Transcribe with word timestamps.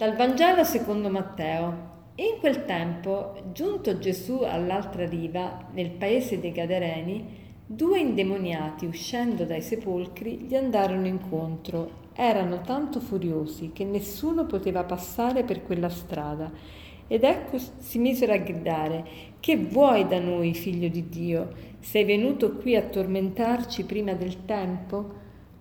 Dal 0.00 0.16
Vangelo 0.16 0.64
secondo 0.64 1.10
Matteo. 1.10 1.88
In 2.14 2.38
quel 2.40 2.64
tempo, 2.64 3.34
giunto 3.52 3.98
Gesù 3.98 4.40
all'altra 4.44 5.06
riva, 5.06 5.66
nel 5.74 5.90
paese 5.90 6.40
dei 6.40 6.52
Gadareni, 6.52 7.26
due 7.66 7.98
indemoniati 7.98 8.86
uscendo 8.86 9.44
dai 9.44 9.60
sepolcri 9.60 10.38
gli 10.38 10.54
andarono 10.54 11.06
incontro. 11.06 12.08
Erano 12.14 12.62
tanto 12.62 12.98
furiosi 12.98 13.72
che 13.74 13.84
nessuno 13.84 14.46
poteva 14.46 14.84
passare 14.84 15.44
per 15.44 15.62
quella 15.64 15.90
strada. 15.90 16.50
Ed 17.06 17.22
ecco 17.22 17.58
si 17.58 17.98
misero 17.98 18.32
a 18.32 18.38
gridare, 18.38 19.04
Che 19.38 19.56
vuoi 19.58 20.06
da 20.06 20.18
noi, 20.18 20.54
figlio 20.54 20.88
di 20.88 21.10
Dio? 21.10 21.50
Sei 21.78 22.04
venuto 22.04 22.56
qui 22.56 22.74
a 22.74 22.84
tormentarci 22.84 23.84
prima 23.84 24.14
del 24.14 24.46
tempo? 24.46 25.19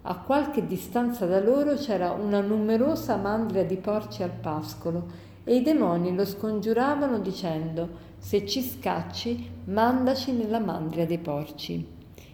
A 0.09 0.17
qualche 0.17 0.65
distanza 0.65 1.27
da 1.27 1.39
loro 1.39 1.75
c'era 1.75 2.13
una 2.13 2.41
numerosa 2.41 3.15
mandria 3.15 3.63
di 3.63 3.77
porci 3.77 4.23
al 4.23 4.31
pascolo 4.31 5.05
e 5.43 5.57
i 5.57 5.61
demoni 5.61 6.15
lo 6.15 6.25
scongiuravano 6.25 7.19
dicendo 7.19 8.07
se 8.17 8.43
ci 8.47 8.63
scacci 8.63 9.51
mandaci 9.65 10.31
nella 10.31 10.57
mandria 10.57 11.05
dei 11.05 11.19
porci. 11.19 11.85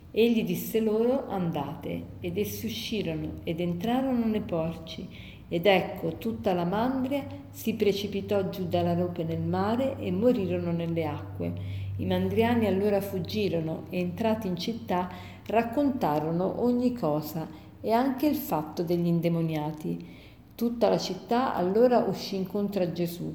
Egli 0.10 0.46
disse 0.46 0.80
loro 0.80 1.28
andate 1.28 2.04
ed 2.22 2.38
essi 2.38 2.68
uscirono 2.68 3.42
ed 3.44 3.60
entrarono 3.60 4.26
nei 4.26 4.40
porci 4.40 5.34
ed 5.50 5.66
ecco 5.66 6.16
tutta 6.16 6.54
la 6.54 6.64
mandria 6.64 7.26
si 7.50 7.74
precipitò 7.74 8.48
giù 8.48 8.68
dalla 8.70 8.94
rope 8.94 9.26
nel 9.26 9.42
mare 9.42 9.98
e 10.00 10.14
morirono 10.14 10.72
nelle 10.72 11.06
acque. 11.06 11.84
I 11.98 12.06
mandriani 12.06 12.68
allora 12.68 13.02
fuggirono 13.02 13.88
e 13.90 14.00
entrati 14.00 14.48
in 14.48 14.56
città 14.56 15.10
raccontarono 15.48 16.64
ogni 16.64 16.94
cosa 16.94 17.64
e 17.86 17.92
anche 17.92 18.26
il 18.26 18.36
fatto 18.36 18.82
degli 18.82 19.06
indemoniati. 19.06 20.04
Tutta 20.56 20.90
la 20.90 20.98
città 20.98 21.54
allora 21.54 22.00
uscì 22.00 22.36
incontro 22.36 22.82
a 22.82 22.92
Gesù. 22.92 23.32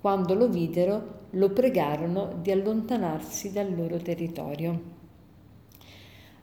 Quando 0.00 0.34
lo 0.34 0.48
videro, 0.48 1.20
lo 1.30 1.50
pregarono 1.50 2.32
di 2.42 2.50
allontanarsi 2.50 3.52
dal 3.52 3.72
loro 3.72 3.98
territorio. 3.98 4.80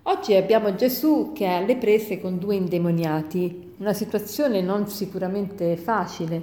Oggi 0.03 0.35
abbiamo 0.35 0.73
Gesù 0.75 1.33
che 1.33 1.47
è 1.47 1.49
alle 1.49 1.75
prese 1.75 2.21
con 2.21 2.37
due 2.39 2.55
indemoniati, 2.55 3.73
una 3.79 3.91
situazione 3.91 4.61
non 4.61 4.87
sicuramente 4.87 5.75
facile. 5.75 6.41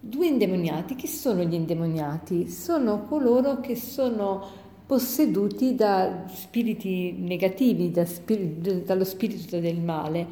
Due 0.00 0.26
indemoniati, 0.26 0.96
chi 0.96 1.06
sono 1.06 1.44
gli 1.44 1.54
indemoniati? 1.54 2.48
Sono 2.48 3.04
coloro 3.04 3.60
che 3.60 3.76
sono 3.76 4.44
posseduti 4.90 5.76
da 5.76 6.24
spiriti 6.26 7.14
negativi, 7.16 7.92
da 7.92 8.04
spir- 8.04 8.82
dallo 8.82 9.04
spirito 9.04 9.60
del 9.60 9.78
male. 9.78 10.26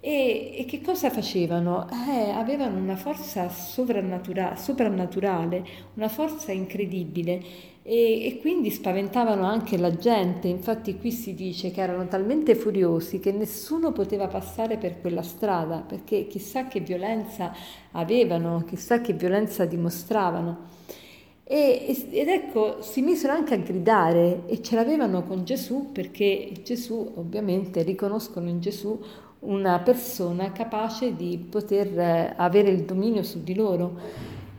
E, 0.00 0.56
e, 0.58 0.64
che 0.64 0.80
cosa 0.80 1.08
facevano? 1.08 1.86
Eh, 1.88 2.30
avevano 2.30 2.78
una 2.78 2.96
forza 2.96 3.48
soprannatura- 3.48 4.56
soprannaturale, 4.56 5.64
una 5.94 6.08
forza 6.08 6.50
incredibile 6.50 7.40
e, 7.84 8.26
e, 8.26 8.38
quindi 8.40 8.72
spaventavano 8.72 9.44
anche 9.44 9.76
la 9.76 9.94
gente. 9.94 10.48
Infatti 10.48 10.98
qui 10.98 11.12
si 11.12 11.36
dice 11.36 11.70
che 11.70 11.80
erano 11.80 12.08
talmente 12.08 12.56
furiosi 12.56 13.20
che 13.20 13.30
nessuno 13.30 13.92
poteva 13.92 14.26
passare 14.26 14.78
per 14.78 15.00
quella 15.00 15.22
strada 15.22 15.78
perché 15.78 16.26
chissà 16.26 16.66
che 16.66 16.80
violenza 16.80 17.54
avevano, 17.92 18.64
chissà 18.66 19.00
che 19.00 19.12
violenza 19.12 19.64
dimostravano. 19.64 20.70
E, 21.44 22.06
ed 22.10 22.28
ecco, 22.28 22.80
si 22.82 23.02
misero 23.02 23.32
anche 23.32 23.54
a 23.54 23.58
gridare 23.58 24.42
e 24.46 24.62
ce 24.62 24.74
l'avevano 24.74 25.24
con 25.24 25.44
Gesù 25.44 25.90
perché 25.92 26.52
Gesù, 26.62 27.12
ovviamente, 27.16 27.82
riconoscono 27.82 28.48
in 28.48 28.60
Gesù 28.60 28.98
una 29.40 29.80
persona 29.80 30.52
capace 30.52 31.16
di 31.16 31.44
poter 31.48 31.98
eh, 31.98 32.34
avere 32.36 32.70
il 32.70 32.84
dominio 32.84 33.22
su 33.22 33.42
di 33.42 33.54
loro. 33.54 33.98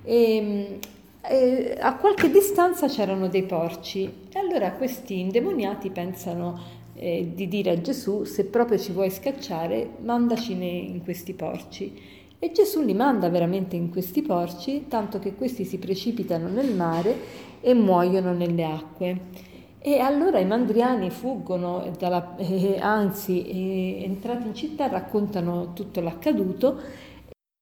E, 0.04 0.80
e 1.22 1.78
a 1.80 1.96
qualche 1.96 2.30
distanza 2.30 2.88
c'erano 2.88 3.30
dei 3.30 3.44
porci 3.44 4.04
e 4.30 4.38
allora 4.38 4.74
questi 4.74 5.20
indemoniati 5.20 5.90
pensano 5.90 6.60
eh, 6.96 7.32
di 7.34 7.48
dire 7.48 7.72
a 7.72 7.82
Gesù 7.82 8.26
se 8.26 8.46
proprio 8.46 8.78
ci 8.78 8.92
vuoi 8.92 9.10
scacciare 9.10 9.90
mandaci 10.02 10.52
in 10.52 11.02
questi 11.04 11.34
porci. 11.34 12.22
E 12.44 12.52
Gesù 12.52 12.82
li 12.82 12.94
manda 12.94 13.30
veramente 13.30 13.78
in 13.78 13.90
questi 13.90 14.22
porci, 14.22 14.90
tanto 14.90 15.18
che 15.18 15.34
questi 15.34 15.64
si 15.64 15.78
precipitano 15.78 16.50
nel 16.50 16.76
mare 16.76 17.16
e 17.62 17.74
muoiono 17.74 18.34
nelle 18.34 18.66
acque. 18.66 19.18
E 19.80 20.00
allora 20.00 20.40
i 20.40 20.46
mandriani 20.46 21.10
fuggono, 21.10 21.90
dalla, 21.98 22.36
eh, 22.36 22.80
anzi, 22.82 23.46
eh, 23.46 24.04
entrati 24.04 24.46
in 24.46 24.54
città 24.54 24.90
raccontano 24.90 25.72
tutto 25.72 26.02
l'accaduto 26.02 26.82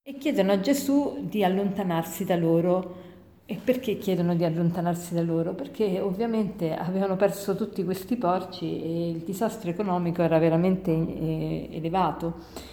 e 0.02 0.18
chiedono 0.18 0.53
a 0.53 0.59
Gesù 0.59 1.28
di 1.30 1.44
allontanarsi 1.44 2.25
da 2.25 2.36
loro. 2.36 2.96
E 3.46 3.59
perché 3.64 4.00
chiedono 4.00 4.34
di 4.34 4.46
allontanarsi 4.46 5.14
da 5.14 5.22
loro? 5.22 5.53
Perché 5.53 6.00
ovviamente 6.00 6.74
avevano 6.74 7.18
perso 7.18 7.56
tutti 7.56 7.84
questi 7.84 8.16
porci 8.16 8.81
e 8.81 9.09
il 9.12 9.20
disastro 9.20 9.70
economico 9.70 10.24
era 10.24 10.40
veramente 10.40 10.90
eh, 10.90 11.70
elevato. 11.70 12.71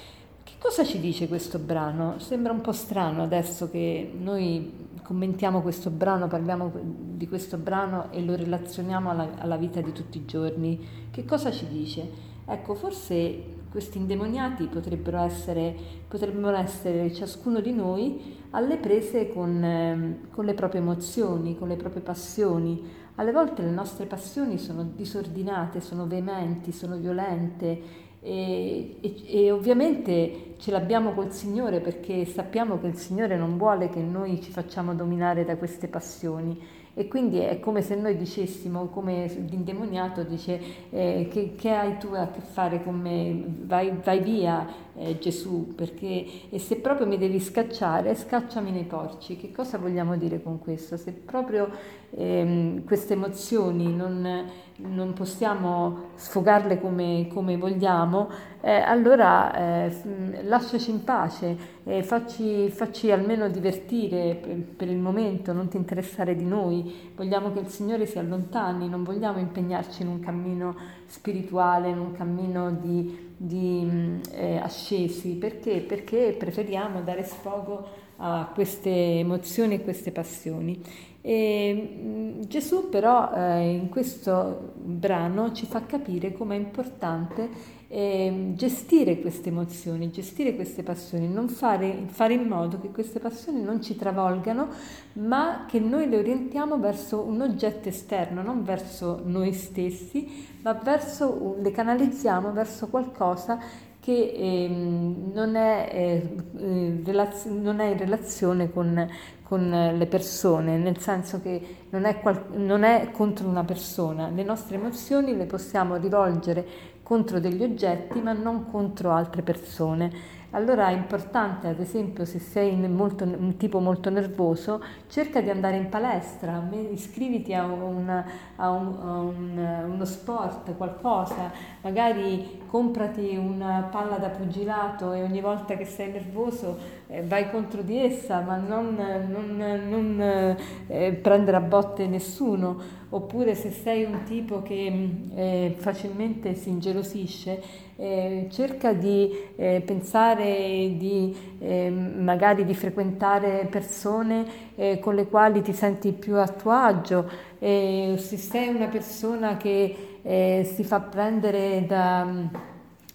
Cosa 0.58 0.84
ci 0.84 0.98
dice 0.98 1.28
questo 1.28 1.60
brano? 1.60 2.18
Sembra 2.18 2.52
un 2.52 2.60
po' 2.60 2.72
strano 2.72 3.22
adesso 3.22 3.70
che 3.70 4.12
noi 4.18 4.88
commentiamo 5.04 5.62
questo 5.62 5.88
brano, 5.88 6.26
parliamo 6.26 6.72
di 6.82 7.28
questo 7.28 7.58
brano 7.58 8.10
e 8.10 8.20
lo 8.20 8.34
relazioniamo 8.34 9.08
alla, 9.08 9.30
alla 9.38 9.56
vita 9.56 9.80
di 9.80 9.92
tutti 9.92 10.18
i 10.18 10.24
giorni. 10.24 11.08
Che 11.12 11.24
cosa 11.24 11.52
ci 11.52 11.68
dice? 11.68 12.10
Ecco, 12.44 12.74
forse 12.74 13.56
questi 13.70 13.98
indemoniati 13.98 14.66
potrebbero 14.66 15.20
essere, 15.20 15.76
potrebbero 16.08 16.56
essere 16.56 17.14
ciascuno 17.14 17.60
di 17.60 17.72
noi 17.72 18.36
alle 18.50 18.78
prese 18.78 19.32
con, 19.32 19.62
eh, 19.62 20.20
con 20.32 20.44
le 20.44 20.54
proprie 20.54 20.80
emozioni, 20.80 21.56
con 21.56 21.68
le 21.68 21.76
proprie 21.76 22.02
passioni. 22.02 23.06
Alle 23.14 23.32
volte 23.32 23.62
le 23.62 23.70
nostre 23.70 24.06
passioni 24.06 24.58
sono 24.58 24.82
disordinate, 24.82 25.80
sono 25.80 26.08
veementi, 26.08 26.72
sono 26.72 26.96
violente 26.96 28.06
e, 28.20 28.96
e, 29.00 29.14
e, 29.26 29.50
ovviamente 29.52 30.54
ce 30.58 30.70
l'abbiamo 30.72 31.12
col 31.12 31.32
Signore 31.32 31.80
perché 31.80 32.24
sappiamo 32.24 32.80
che 32.80 32.88
il 32.88 32.96
Signore 32.96 33.36
non 33.36 33.56
vuole 33.56 33.88
che 33.88 34.00
noi 34.00 34.42
ci 34.42 34.50
facciamo 34.50 34.94
dominare 34.94 35.44
da 35.44 35.56
queste 35.56 35.86
passioni 35.86 36.60
e 36.98 37.06
quindi 37.06 37.38
è 37.38 37.60
come 37.60 37.80
se 37.80 37.94
noi 37.94 38.16
dicessimo, 38.16 38.86
come 38.88 39.28
l'indemoniato 39.48 40.24
dice, 40.24 40.60
eh, 40.90 41.28
che, 41.30 41.54
che, 41.54 41.70
hai 41.70 41.96
tu 41.96 42.08
a 42.12 42.26
che 42.26 42.40
fare 42.40 42.82
con 42.82 42.96
me? 42.96 43.40
Vai, 43.46 43.92
vai 44.02 44.18
via 44.18 44.66
eh, 44.96 45.16
Gesù, 45.20 45.74
perché 45.76 46.26
e 46.50 46.58
se 46.58 46.80
proprio 46.80 47.06
mi 47.06 47.16
devi 47.16 47.38
scacciare, 47.38 48.16
scacciami 48.16 48.72
nei 48.72 48.82
porci. 48.82 49.36
Che 49.36 49.52
cosa 49.52 49.78
vogliamo 49.78 50.16
dire 50.16 50.42
con 50.42 50.58
questo? 50.58 50.96
Se 50.96 51.12
proprio 51.12 51.70
ehm, 52.10 52.84
queste 52.84 53.12
emozioni 53.12 53.94
non, 53.94 54.50
non, 54.78 55.12
possiamo 55.12 56.06
sfogarle 56.16 56.80
come, 56.80 57.28
come 57.32 57.56
vogliamo, 57.56 58.28
eh, 58.60 58.72
allora 58.72 59.86
eh, 59.86 60.42
lasciaci 60.42 60.90
in 60.90 61.04
pace, 61.04 61.56
eh, 61.84 62.02
facci, 62.02 62.68
facci, 62.70 63.10
almeno 63.12 63.48
divertire 63.48 64.34
per, 64.34 64.56
per, 64.76 64.88
il 64.88 64.98
momento, 64.98 65.52
non 65.52 65.68
ti 65.68 65.76
interessare 65.76 66.34
di 66.34 66.44
noi. 66.44 67.12
Vogliamo 67.14 67.52
che 67.52 67.60
il 67.60 67.68
Signore 67.68 68.06
si 68.06 68.18
allontani, 68.18 68.88
non 68.88 69.04
vogliamo 69.04 69.38
impegnarci 69.38 70.02
in 70.02 70.08
un 70.08 70.20
cammino 70.20 70.74
spirituale, 71.06 71.88
in 71.88 71.98
un 71.98 72.12
cammino 72.12 72.72
di, 72.72 73.34
di 73.36 74.20
eh, 74.32 74.56
ascesi. 74.56 75.34
Perché? 75.34 75.80
Perché 75.80 76.34
preferiamo 76.36 77.02
dare 77.02 77.22
sfogo 77.22 78.06
a 78.16 78.50
queste 78.52 78.90
emozioni 78.90 79.74
e 79.74 79.82
queste 79.84 80.10
passioni. 80.10 80.82
E 81.20 82.38
Gesù 82.46 82.88
però 82.88 83.30
eh, 83.32 83.70
in 83.70 83.88
questo 83.88 84.72
brano 84.74 85.52
ci 85.52 85.66
fa 85.66 85.84
capire 85.84 86.32
com'è 86.32 86.56
importante 86.56 87.76
eh, 87.90 88.52
gestire 88.54 89.18
queste 89.20 89.48
emozioni, 89.48 90.10
gestire 90.10 90.54
queste 90.54 90.82
passioni, 90.82 91.32
fare, 91.48 92.04
fare 92.08 92.34
in 92.34 92.46
modo 92.46 92.78
che 92.78 92.90
queste 92.90 93.18
passioni 93.18 93.62
non 93.62 93.82
ci 93.82 93.96
travolgano, 93.96 94.68
ma 95.14 95.64
che 95.66 95.80
noi 95.80 96.08
le 96.08 96.18
orientiamo 96.18 96.78
verso 96.78 97.20
un 97.20 97.40
oggetto 97.40 97.88
esterno, 97.88 98.42
non 98.42 98.62
verso 98.62 99.22
noi 99.24 99.54
stessi, 99.54 100.46
ma 100.62 100.74
verso, 100.74 101.56
le 101.60 101.70
canalizziamo 101.70 102.52
verso 102.52 102.88
qualcosa 102.88 103.58
che 104.00 104.32
ehm, 104.34 105.32
non, 105.34 105.54
è, 105.54 105.90
eh, 105.92 107.02
relaz- 107.04 107.46
non, 107.46 107.80
è, 107.80 107.86
in 107.88 107.98
relazione 107.98 108.70
con, 108.70 109.06
con, 109.42 109.68
le 109.68 110.06
persone, 110.06 110.78
nel 110.78 110.98
senso 110.98 111.42
che 111.42 111.60
non 111.90 112.04
è, 112.04 112.20
qual- 112.20 112.46
non 112.54 112.84
è 112.84 113.10
contro 113.12 113.46
una 113.46 113.64
persona. 113.64 114.30
Le 114.30 114.44
nostre 114.44 114.76
emozioni 114.76 115.36
le 115.36 115.44
possiamo 115.44 115.96
rivolgere 115.96 116.66
contro 117.08 117.40
degli 117.40 117.62
oggetti 117.62 118.20
ma 118.20 118.34
non 118.34 118.70
contro 118.70 119.12
altre 119.12 119.40
persone. 119.40 120.36
Allora 120.52 120.88
è 120.88 120.92
importante, 120.92 121.68
ad 121.68 121.78
esempio, 121.78 122.24
se 122.24 122.38
sei 122.38 122.74
molto, 122.88 123.24
un 123.24 123.56
tipo 123.58 123.80
molto 123.80 124.08
nervoso, 124.08 124.82
cerca 125.08 125.42
di 125.42 125.50
andare 125.50 125.76
in 125.76 125.90
palestra, 125.90 126.66
iscriviti 126.90 127.52
a, 127.52 127.66
un, 127.66 128.08
a, 128.56 128.70
un, 128.70 128.98
a 128.98 129.18
un, 129.20 129.84
uno 129.90 130.04
sport, 130.06 130.74
qualcosa, 130.76 131.52
magari 131.82 132.62
comprati 132.66 133.36
una 133.36 133.88
palla 133.90 134.16
da 134.16 134.30
pugilato 134.30 135.12
e 135.12 135.22
ogni 135.22 135.42
volta 135.42 135.76
che 135.76 135.84
sei 135.84 136.12
nervoso 136.12 136.78
eh, 137.08 137.22
vai 137.22 137.50
contro 137.50 137.82
di 137.82 137.98
essa, 137.98 138.40
ma 138.40 138.56
non, 138.56 138.96
non, 139.28 139.56
non 139.86 140.56
eh, 140.86 141.12
prendere 141.12 141.58
a 141.58 141.60
botte 141.60 142.06
nessuno. 142.06 142.96
Oppure 143.10 143.54
se 143.54 143.70
sei 143.70 144.04
un 144.04 144.22
tipo 144.24 144.60
che 144.60 145.10
eh, 145.34 145.74
facilmente 145.78 146.54
si 146.54 146.68
ingelosisce, 146.68 147.62
eh, 147.96 148.48
cerca 148.50 148.92
di 148.92 149.30
eh, 149.56 149.82
pensare 149.84 150.94
di 150.96 151.34
eh, 151.58 151.88
magari 151.90 152.66
di 152.66 152.74
frequentare 152.74 153.66
persone 153.70 154.44
eh, 154.74 154.98
con 154.98 155.14
le 155.14 155.26
quali 155.26 155.62
ti 155.62 155.72
senti 155.72 156.12
più 156.12 156.36
a 156.36 156.48
tuo 156.48 156.70
agio. 156.70 157.28
se 157.58 158.16
sei 158.16 158.68
una 158.68 158.88
persona 158.88 159.56
che 159.56 160.18
eh, 160.22 160.70
si 160.74 160.84
fa 160.84 161.00
prendere 161.00 161.86
da 161.86 162.26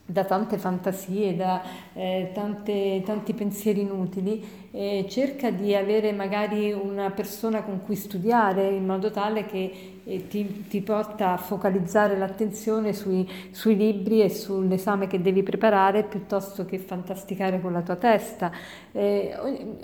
da 0.06 0.26
tante 0.26 0.58
fantasie, 0.58 1.36
da 1.36 1.62
eh, 1.94 2.32
tante, 2.34 3.02
tanti 3.06 3.34
pensieri 3.34 3.82
inutili, 3.82 4.68
eh, 4.72 5.06
cerca 5.10 5.50
di 5.50 5.76
avere 5.76 6.12
magari 6.12 6.74
una 6.74 7.10
persona 7.12 7.64
con 7.64 7.82
cui 7.84 7.96
studiare 7.96 8.70
in 8.70 8.86
modo 8.86 9.12
tale 9.12 9.46
che 9.46 10.02
eh, 10.06 10.28
ti, 10.28 10.66
ti, 10.68 10.82
porta 10.82 11.34
a 11.34 11.38
focalizzare 11.38 12.18
l'attenzione 12.18 12.94
sui, 12.94 13.30
sui, 13.52 13.76
libri 13.76 14.22
e 14.22 14.30
sull'esame 14.30 15.08
che 15.08 15.22
devi 15.22 15.44
preparare 15.44 16.04
piuttosto 16.04 16.66
che 16.66 16.78
fantasticare 16.78 17.62
con 17.62 17.72
la 17.72 17.82
tua 17.82 17.96
testa. 17.96 18.52
Eh, 18.92 19.36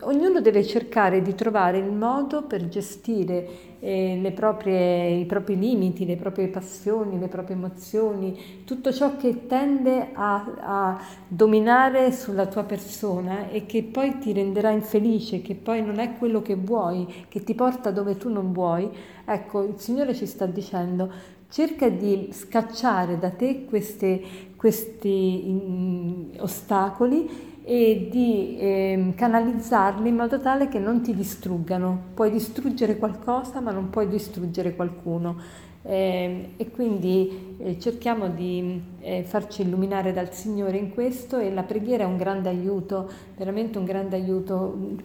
ognuno 0.01 0.42
deve 0.42 0.63
cercare 0.63 1.21
di 1.21 1.36
trovare 1.36 1.77
il 1.77 1.92
modo 1.92 2.44
per 2.44 2.68
gestire 2.68 3.69
eh, 3.80 4.31
proprie, 4.36 5.10
i 5.10 5.25
propri 5.25 5.57
limiti, 5.57 6.06
le 6.06 6.16
proprie 6.16 6.48
passioni, 6.48 7.18
le 7.19 7.27
proprie 7.27 7.56
emozioni, 7.56 8.63
tutto 8.66 8.92
ciò 8.92 9.16
che 9.16 9.48
tende 9.48 10.10
a, 10.13 10.56
a 10.60 11.01
dominare 11.27 12.12
sulla 12.12 12.45
tua 12.48 12.63
persona 12.63 13.50
e 13.50 13.66
che 13.66 13.83
poi 13.83 14.18
ti 14.19 14.33
renderà 14.33 14.69
infelice, 14.69 15.42
che 15.42 15.56
poi 15.56 15.83
non 15.83 16.00
è 16.00 16.18
quello 16.18 16.42
che 16.42 16.56
vuoi, 16.56 17.07
che 17.30 17.44
ti 17.44 17.54
porta 17.54 17.92
dove 17.92 18.18
tu 18.18 18.30
non 18.30 18.51
vuoi. 18.51 18.89
Ecco, 19.25 19.63
il 19.63 19.75
Signore 19.77 20.08
ci 20.13 20.25
sta 20.25 20.45
dicendo 20.45 21.11
cerca 21.50 21.89
di 21.89 22.29
scacciare 22.31 23.17
da 23.17 23.31
te 23.31 23.65
queste, 23.65 24.21
questi 24.56 25.50
in, 25.50 26.38
ostacoli 26.39 27.58
e 27.71 28.07
di 28.10 28.57
eh, 28.57 29.13
canalizzarli 29.16 30.10
in 30.10 30.16
modo 30.16 30.39
tale 30.39 30.69
che 30.69 30.80
non 30.80 31.01
ti 31.01 31.13
distruggano. 31.13 32.06
Puoi 32.16 32.31
distruggere 32.31 32.98
qualcosa 32.98 33.60
ma 33.60 33.69
non 33.69 33.92
puoi 33.92 34.07
distruggere 34.07 34.75
qualcuno. 34.75 35.68
Eh, 35.83 36.54
e 36.57 36.71
quindi 36.71 37.56
eh, 37.60 37.80
cerchiamo 37.80 38.27
di 38.30 38.81
eh, 39.01 39.21
farci 39.21 39.62
illuminare 39.62 40.12
dal 40.13 40.33
Signore 40.33 40.77
in 40.77 40.89
questo 40.89 41.38
e 41.38 41.54
la 41.54 41.62
preghiera 41.62 42.04
è 42.04 42.07
un 42.07 42.18
grande 42.18 42.50
aiuto, 42.50 43.07
veramente 43.38 43.77
un 43.77 43.86
grande 43.86 44.16
aiuto. 44.16 44.98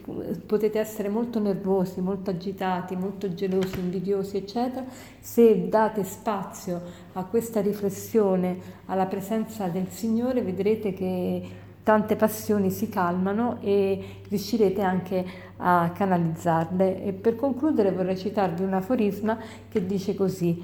Potete 0.46 0.78
essere 0.78 1.10
molto 1.10 1.40
nervosi, 1.40 2.00
molto 2.00 2.30
agitati, 2.30 2.96
molto 2.96 3.34
gelosi, 3.34 3.78
invidiosi, 3.78 4.38
eccetera. 4.38 4.86
Se 5.20 5.68
date 5.68 6.02
spazio 6.02 6.80
a 7.12 7.24
questa 7.24 7.60
riflessione, 7.60 8.56
alla 8.86 9.04
presenza 9.04 9.68
del 9.68 9.88
Signore, 9.90 10.40
vedrete 10.40 10.94
che 10.94 11.62
tante 11.84 12.16
passioni 12.16 12.70
si 12.70 12.88
calmano 12.88 13.58
e 13.60 14.22
riuscirete 14.28 14.82
anche 14.82 15.24
a 15.58 15.92
canalizzarle. 15.94 17.04
E 17.04 17.12
per 17.12 17.36
concludere 17.36 17.92
vorrei 17.92 18.16
citarvi 18.16 18.64
un 18.64 18.72
aforisma 18.72 19.38
che 19.68 19.86
dice 19.86 20.16
così. 20.16 20.60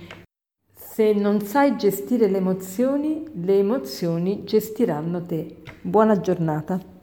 Se 0.74 1.12
non 1.12 1.40
sai 1.42 1.76
gestire 1.76 2.26
le 2.26 2.38
emozioni, 2.38 3.24
le 3.34 3.58
emozioni 3.58 4.42
gestiranno 4.42 5.24
te. 5.24 5.62
Buona 5.82 6.18
giornata. 6.20 6.99